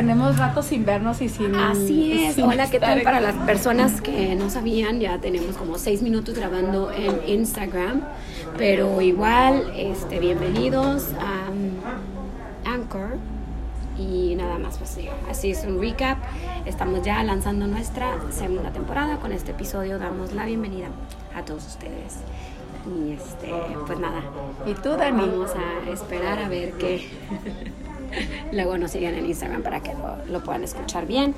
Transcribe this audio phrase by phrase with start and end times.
[0.00, 1.54] tenemos ratos sin vernos y sin.
[1.54, 2.34] Así es.
[2.36, 3.02] sin Hola, ¿qué tal?
[3.02, 8.00] Para las personas que no sabían, ya tenemos como seis minutos grabando en Instagram.
[8.56, 13.18] Pero igual, este, bienvenidos a um, Anchor.
[13.98, 16.16] Y nada más, pues sí, así es un recap.
[16.64, 19.18] Estamos ya lanzando nuestra segunda temporada.
[19.18, 20.86] Con este episodio damos la bienvenida
[21.36, 22.20] a todos ustedes.
[22.86, 23.52] Y este,
[23.86, 24.22] pues nada,
[24.64, 25.20] ¿Y tú, Dani?
[25.20, 27.10] Vamos a esperar a ver que
[28.52, 31.34] luego nos sigan en Instagram para que lo, lo puedan escuchar bien.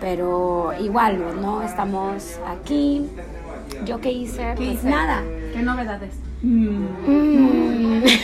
[0.00, 1.62] Pero igual, ¿no?
[1.62, 3.06] Estamos aquí.
[3.84, 4.54] ¿Yo qué hice?
[4.58, 4.90] ¿Qué pues hice?
[4.90, 5.22] nada.
[5.54, 6.12] ¿Qué novedades?
[6.42, 6.86] Mm.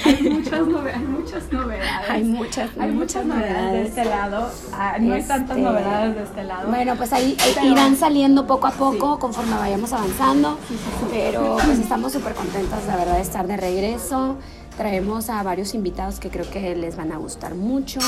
[0.05, 2.11] Hay muchas, nove- hay muchas novedades.
[2.11, 4.51] Hay muchas, Hay muchas novedades de este lado.
[4.73, 6.69] Ah, no hay tantas Este, novedades de este lado.
[6.69, 9.21] Bueno, pues ahí Pero- irán saliendo poco a poco Sí.
[9.21, 10.59] conforme vayamos avanzando.
[10.69, 11.07] Sí, sí.
[11.13, 14.37] Pero pues estamos súper contentas, la verdad, de estar de regreso.
[14.79, 17.99] Traemos a varios invitados que creo que les van a gustar mucho.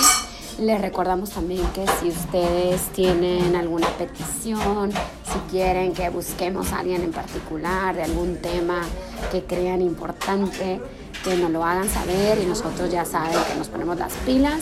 [0.61, 7.03] Les recordamos también que si ustedes tienen alguna petición, si quieren que busquemos a alguien
[7.03, 8.83] en particular de algún tema
[9.33, 10.81] que crean importante,
[11.25, 14.61] que nos lo hagan saber y nosotros ya saben que nos ponemos las pilas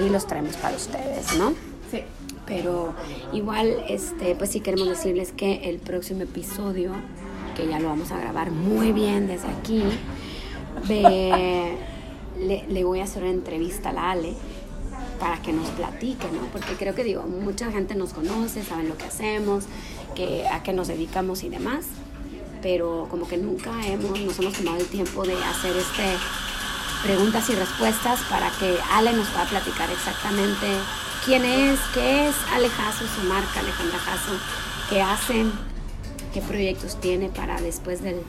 [0.00, 1.52] y los traemos para ustedes, ¿no?
[1.88, 2.02] Sí.
[2.46, 2.94] Pero
[3.32, 6.90] igual, este, pues sí queremos decirles que el próximo episodio,
[7.56, 9.84] que ya lo vamos a grabar muy bien desde aquí,
[10.88, 14.34] le, voy a hacer una entrevista a Ale
[15.18, 16.46] para que nos platique, ¿no?
[16.52, 19.64] Porque creo que digo, mucha gente nos conoce, saben lo que hacemos,
[20.14, 21.86] que, a qué nos dedicamos y demás,
[22.62, 26.02] pero como que nunca hemos, nos hemos tomado el tiempo de hacer este
[27.04, 30.66] preguntas y respuestas para que Ale nos pueda platicar exactamente
[31.24, 34.32] quién es, qué es Ale Jasso, su marca Alejandra Jasso,
[34.88, 35.52] qué hacen,
[36.32, 38.22] qué proyectos tiene para después del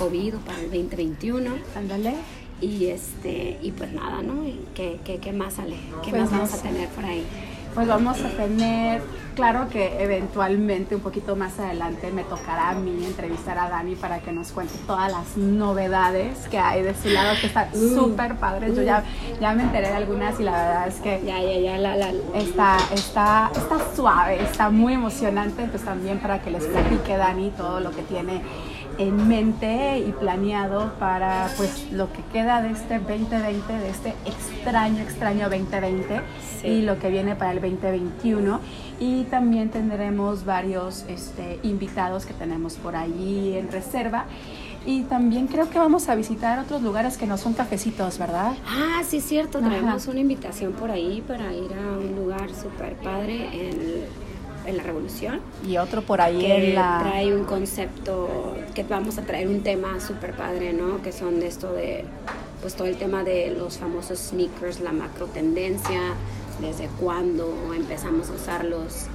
[0.00, 2.14] COVID o para el 2021 Ándale.
[2.60, 4.44] y este y pues nada, ¿no?
[4.74, 5.76] ¿Qué, qué, qué más Ale?
[6.02, 7.24] ¿Qué Pues más vamos a tener por ahí?
[7.74, 9.00] Pues vamos a tener,
[9.36, 14.18] claro que eventualmente, un poquito más adelante, me tocará a mí entrevistar a Dani para
[14.18, 18.34] que nos cuente todas las novedades que hay de su lado, que están Uh, súper
[18.38, 18.74] padres.
[18.74, 19.04] Yo ya,
[19.40, 22.10] ya me enteré de algunas y la verdad es que Ya, ya, ya, la, la,
[22.34, 27.78] está, está, está suave, está muy emocionante, pues también para que les platique Dani todo
[27.78, 28.42] lo que tiene
[28.98, 35.02] en mente y planeado para pues lo que queda de este 2020, de este extraño,
[35.02, 36.20] extraño 2020
[36.60, 36.66] Sí.
[36.68, 38.60] y lo que viene para el 2021
[38.98, 44.26] y también tendremos varios este, invitados que tenemos por ahí en reserva
[44.84, 48.52] y también creo que vamos a visitar otros lugares que no son cafecitos, ¿verdad?
[48.66, 49.58] Ah, sí, cierto.
[49.58, 49.68] Ajá.
[49.68, 54.04] Traemos una invitación por ahí para ir a un lugar súper padre en,
[54.66, 55.40] en la Revolución.
[55.66, 57.00] Y otro por ahí que en la...
[57.02, 61.02] trae un concepto, que vamos a traer un tema súper padre, ¿no?
[61.02, 62.04] Que son de esto de,
[62.60, 66.00] pues todo el tema de los famosos sneakers, la macro tendencia,
[66.60, 69.06] desde cuándo empezamos a usarlos,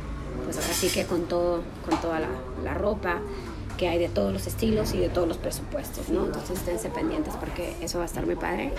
[0.44, 2.30] pues ahora sí que con todo, con toda la,
[2.64, 3.20] la ropa
[3.78, 6.26] que hay de todos los estilos y de todos los presupuestos, ¿no?
[6.26, 8.72] Entonces esténse pendientes porque eso va a estar muy padre.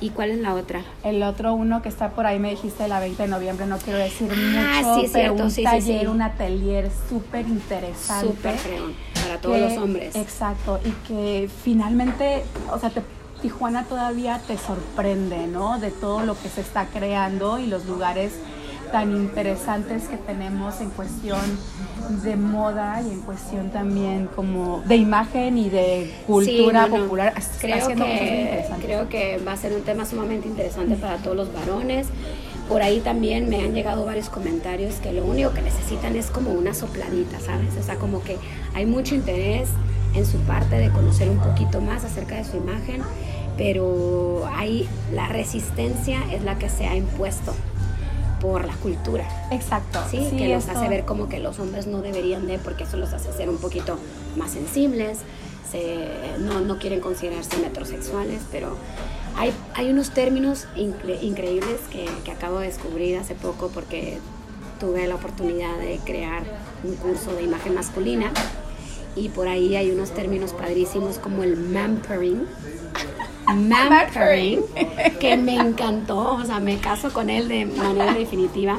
[0.00, 0.82] ¿Y cuál es la otra?
[1.02, 3.98] El otro uno que está por ahí, me dijiste la 20 de noviembre, no quiero
[3.98, 6.06] decir Ah, mucho, sí, es pero cierto, un sí, taller, sí.
[6.06, 8.26] un atelier súper interesante.
[8.28, 10.16] Súper freón, para todos que- los hombres.
[10.16, 13.02] Exacto, y que finalmente, o sea, te-
[13.42, 15.78] Tijuana todavía te sorprende, ¿no?
[15.78, 18.32] De todo lo que se está creando y los lugares
[18.94, 21.40] tan interesantes que tenemos en cuestión
[22.22, 27.02] de moda y en cuestión también como de imagen y de cultura Sí, no, no.
[27.02, 27.34] popular.
[27.60, 32.06] Creo que, creo que va a ser un tema sumamente interesante para todos los varones.
[32.68, 36.52] Por ahí también me han llegado varios comentarios que lo único que necesitan es como
[36.52, 37.76] una sopladita, ¿sabes?
[37.76, 38.38] O sea, como que
[38.74, 39.70] hay mucho interés
[40.14, 43.02] en su parte de conocer un poquito más acerca de su imagen,
[43.56, 47.52] pero ahí la resistencia es la que se ha impuesto
[48.44, 49.26] por la cultura.
[49.50, 50.00] Exacto.
[50.10, 53.14] Sí, que los hace ver como que los hombres no deberían de, porque eso los
[53.14, 53.96] hace ser un poquito
[54.36, 55.20] más sensibles,
[55.70, 56.08] se,
[56.40, 58.76] no, no quieren considerarse metrosexuales, pero
[59.34, 64.18] hay, hay unos términos incre- increíbles que, que acabo de descubrir hace poco porque
[64.78, 66.42] tuve la oportunidad de crear
[66.84, 68.30] un curso de imagen masculina
[69.16, 72.44] y por ahí hay unos términos padrísimos como el mampering.
[73.54, 74.60] Mampering,
[75.20, 78.78] que me encantó, o sea, me caso con él de manera definitiva.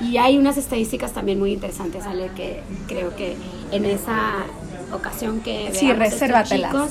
[0.00, 3.36] Y hay unas estadísticas también muy interesantes, Ale, que creo que
[3.70, 4.44] en esa
[4.92, 6.70] ocasión que Sí, resérvatelas.
[6.72, 6.90] chicos,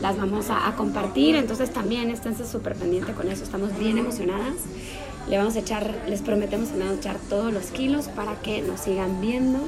[0.00, 1.34] las vamos a, a compartir.
[1.36, 4.54] Entonces también esténse súper pendientes con eso, estamos bien emocionadas.
[5.28, 8.36] Le vamos a echar, les prometemos que le vamos a echar todos los kilos para
[8.42, 9.58] que nos sigan viendo.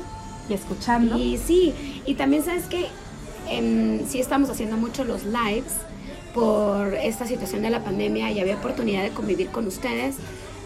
[0.48, 1.18] Y escuchando.
[1.18, 1.74] Y sí,
[2.06, 2.86] y también sabes que
[4.08, 5.72] sí estamos haciendo mucho los lives
[6.34, 10.16] por esta situación de la pandemia y había oportunidad de convivir con ustedes,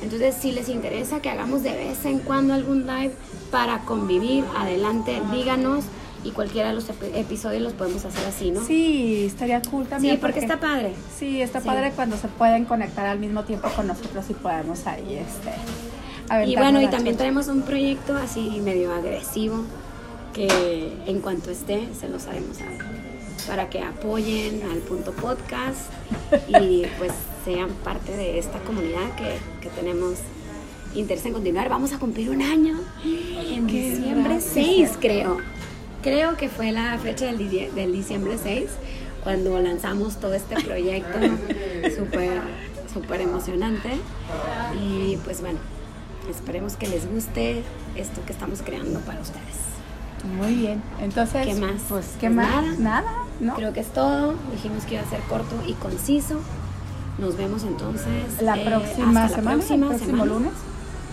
[0.02, 3.12] Entonces, si les interesa que hagamos de vez en cuando algún live
[3.52, 5.84] para convivir, adelante, díganos
[6.24, 8.64] y cualquiera de los ep- episodios los podemos hacer así, ¿no?
[8.66, 10.16] Sí, estaría cool también.
[10.16, 10.94] Sí, porque está padre.
[11.16, 11.66] Sí, está Sí.
[11.68, 16.50] padre cuando se pueden conectar al mismo tiempo con nosotros y podemos ahí, este.
[16.50, 17.18] Y bueno, y también chorcha.
[17.18, 19.62] tenemos un proyecto así medio agresivo
[20.32, 22.78] que en cuanto esté se los haremos saber
[23.46, 25.90] para que apoyen al punto podcast
[26.48, 27.12] y pues
[27.44, 30.14] sean parte de esta comunidad que, que tenemos
[30.94, 31.68] interés en continuar.
[31.68, 34.50] Vamos a cumplir un año en Qué diciembre rápido.
[34.52, 35.38] 6, creo.
[36.02, 38.66] Creo que fue la fecha del, di- del diciembre 6
[39.22, 41.18] cuando lanzamos todo este proyecto
[41.96, 42.40] súper
[42.92, 43.88] súper emocionante
[44.78, 45.58] y pues bueno
[46.28, 47.62] esperemos que les guste
[47.96, 49.56] esto que estamos creando para ustedes
[50.36, 50.82] Muy bien.
[51.00, 51.80] Entonces, ¿Qué más?
[51.88, 52.78] Pues, ¿qué Pues más?
[52.78, 53.02] nada.
[53.02, 53.12] Nada,
[53.42, 53.54] ¿no?
[53.54, 56.40] creo que es todo dijimos que iba a ser corto y conciso
[57.18, 60.32] nos vemos entonces la eh, próxima hasta la semana, próxima el próximo semana.
[60.32, 60.52] lunes,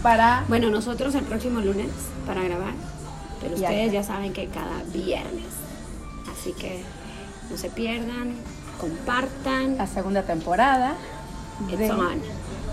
[0.02, 1.90] para bueno nosotros el próximo lunes
[2.26, 2.74] para grabar
[3.42, 3.70] pero Ya.
[3.70, 5.46] ustedes ya saben que cada viernes
[6.32, 6.84] así que
[7.52, 8.36] no se pierdan
[8.80, 10.94] compartan la segunda temporada
[11.68, 11.92] It's de.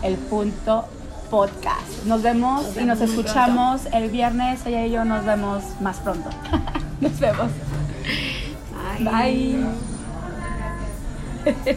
[0.03, 0.85] El Punto
[1.31, 2.05] Podcast.
[2.05, 4.65] Nos vemos Nos y nos escuchamos el viernes.
[4.65, 6.31] Ella y yo nos vemos más pronto.
[7.01, 7.49] nos vemos.
[9.05, 9.75] Bye.
[11.45, 11.77] Bye.